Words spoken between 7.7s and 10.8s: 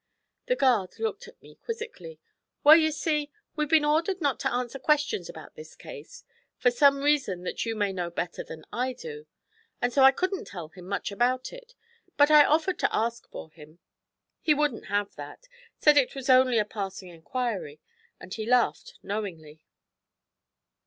may know better than I do; and so I couldn't tell